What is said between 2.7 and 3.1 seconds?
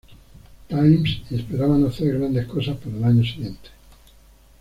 para el